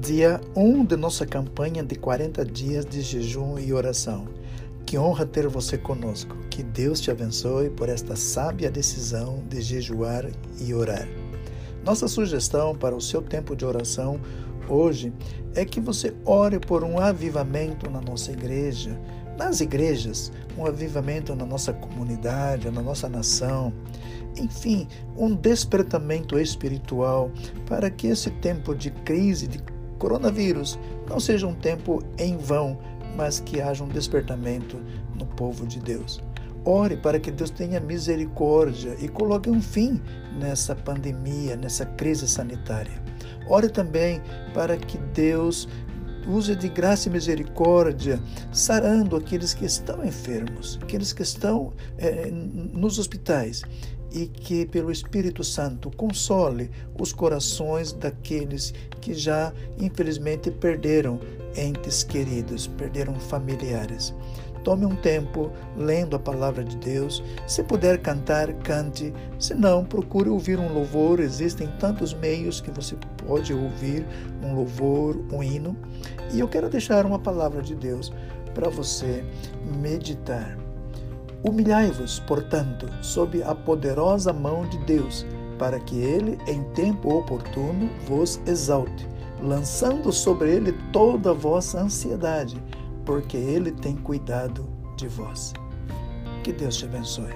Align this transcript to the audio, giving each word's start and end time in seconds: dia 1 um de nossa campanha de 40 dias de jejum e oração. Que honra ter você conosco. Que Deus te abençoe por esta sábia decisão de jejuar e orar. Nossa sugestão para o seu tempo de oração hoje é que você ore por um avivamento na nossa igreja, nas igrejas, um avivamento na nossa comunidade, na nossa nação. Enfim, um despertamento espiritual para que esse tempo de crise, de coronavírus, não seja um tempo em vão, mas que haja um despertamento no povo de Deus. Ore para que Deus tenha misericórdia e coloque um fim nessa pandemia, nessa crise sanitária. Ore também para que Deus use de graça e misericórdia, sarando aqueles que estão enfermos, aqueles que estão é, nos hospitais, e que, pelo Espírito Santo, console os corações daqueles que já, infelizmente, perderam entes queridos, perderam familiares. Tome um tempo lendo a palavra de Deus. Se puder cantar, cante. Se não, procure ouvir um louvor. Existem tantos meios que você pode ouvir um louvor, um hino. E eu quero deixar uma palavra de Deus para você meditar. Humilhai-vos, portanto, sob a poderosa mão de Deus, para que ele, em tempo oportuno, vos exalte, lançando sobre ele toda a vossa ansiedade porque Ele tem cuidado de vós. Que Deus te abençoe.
dia 0.00 0.40
1 0.56 0.64
um 0.64 0.82
de 0.82 0.96
nossa 0.96 1.26
campanha 1.26 1.84
de 1.84 1.94
40 1.94 2.42
dias 2.46 2.86
de 2.86 3.02
jejum 3.02 3.58
e 3.58 3.70
oração. 3.70 4.26
Que 4.86 4.96
honra 4.96 5.26
ter 5.26 5.46
você 5.46 5.76
conosco. 5.76 6.34
Que 6.48 6.62
Deus 6.62 7.00
te 7.00 7.10
abençoe 7.10 7.68
por 7.68 7.90
esta 7.90 8.16
sábia 8.16 8.70
decisão 8.70 9.44
de 9.46 9.60
jejuar 9.60 10.24
e 10.58 10.72
orar. 10.72 11.06
Nossa 11.84 12.08
sugestão 12.08 12.74
para 12.74 12.96
o 12.96 13.00
seu 13.00 13.20
tempo 13.20 13.54
de 13.54 13.66
oração 13.66 14.18
hoje 14.66 15.12
é 15.54 15.66
que 15.66 15.80
você 15.80 16.14
ore 16.24 16.58
por 16.58 16.82
um 16.82 16.98
avivamento 16.98 17.90
na 17.90 18.00
nossa 18.00 18.32
igreja, 18.32 18.98
nas 19.36 19.60
igrejas, 19.60 20.32
um 20.56 20.64
avivamento 20.64 21.34
na 21.34 21.44
nossa 21.44 21.74
comunidade, 21.74 22.70
na 22.70 22.80
nossa 22.80 23.06
nação. 23.06 23.70
Enfim, 24.38 24.88
um 25.14 25.34
despertamento 25.34 26.38
espiritual 26.38 27.30
para 27.66 27.90
que 27.90 28.06
esse 28.06 28.30
tempo 28.30 28.74
de 28.74 28.90
crise, 28.90 29.46
de 29.46 29.58
coronavírus, 30.00 30.76
não 31.08 31.20
seja 31.20 31.46
um 31.46 31.54
tempo 31.54 32.02
em 32.18 32.36
vão, 32.36 32.76
mas 33.14 33.38
que 33.38 33.60
haja 33.60 33.84
um 33.84 33.88
despertamento 33.88 34.80
no 35.14 35.26
povo 35.26 35.66
de 35.66 35.78
Deus. 35.78 36.20
Ore 36.64 36.96
para 36.96 37.20
que 37.20 37.30
Deus 37.30 37.50
tenha 37.50 37.78
misericórdia 37.80 38.96
e 38.98 39.08
coloque 39.08 39.48
um 39.48 39.62
fim 39.62 40.00
nessa 40.38 40.74
pandemia, 40.74 41.54
nessa 41.54 41.84
crise 41.84 42.26
sanitária. 42.26 43.02
Ore 43.48 43.68
também 43.68 44.20
para 44.52 44.76
que 44.76 44.98
Deus 44.98 45.68
use 46.26 46.54
de 46.54 46.68
graça 46.68 47.08
e 47.08 47.12
misericórdia, 47.12 48.20
sarando 48.52 49.16
aqueles 49.16 49.54
que 49.54 49.64
estão 49.64 50.04
enfermos, 50.04 50.78
aqueles 50.82 51.12
que 51.12 51.22
estão 51.22 51.72
é, 51.98 52.30
nos 52.30 52.98
hospitais, 52.98 53.62
e 54.12 54.26
que, 54.26 54.66
pelo 54.66 54.90
Espírito 54.90 55.44
Santo, 55.44 55.90
console 55.90 56.70
os 56.98 57.12
corações 57.12 57.92
daqueles 57.92 58.74
que 59.00 59.14
já, 59.14 59.52
infelizmente, 59.78 60.50
perderam 60.50 61.20
entes 61.56 62.02
queridos, 62.02 62.66
perderam 62.66 63.14
familiares. 63.14 64.14
Tome 64.64 64.84
um 64.84 64.94
tempo 64.94 65.50
lendo 65.76 66.16
a 66.16 66.18
palavra 66.18 66.62
de 66.62 66.76
Deus. 66.76 67.22
Se 67.46 67.62
puder 67.62 67.98
cantar, 68.02 68.52
cante. 68.54 69.12
Se 69.38 69.54
não, 69.54 69.84
procure 69.84 70.28
ouvir 70.28 70.58
um 70.58 70.72
louvor. 70.72 71.18
Existem 71.18 71.66
tantos 71.78 72.12
meios 72.12 72.60
que 72.60 72.70
você 72.70 72.94
pode 73.26 73.54
ouvir 73.54 74.06
um 74.42 74.54
louvor, 74.54 75.16
um 75.32 75.42
hino. 75.42 75.76
E 76.32 76.40
eu 76.40 76.48
quero 76.48 76.68
deixar 76.68 77.06
uma 77.06 77.18
palavra 77.18 77.62
de 77.62 77.74
Deus 77.74 78.12
para 78.52 78.68
você 78.68 79.24
meditar. 79.80 80.58
Humilhai-vos, 81.42 82.20
portanto, 82.20 82.86
sob 83.02 83.42
a 83.42 83.54
poderosa 83.54 84.32
mão 84.32 84.68
de 84.68 84.78
Deus, 84.78 85.26
para 85.58 85.80
que 85.80 85.98
ele, 85.98 86.38
em 86.46 86.62
tempo 86.72 87.16
oportuno, 87.18 87.88
vos 88.06 88.40
exalte, 88.46 89.08
lançando 89.42 90.12
sobre 90.12 90.50
ele 90.50 90.72
toda 90.92 91.30
a 91.30 91.34
vossa 91.34 91.80
ansiedade 91.80 92.60
porque 93.10 93.36
Ele 93.36 93.72
tem 93.72 93.96
cuidado 93.96 94.64
de 94.96 95.08
vós. 95.08 95.52
Que 96.44 96.52
Deus 96.52 96.76
te 96.76 96.84
abençoe. 96.84 97.32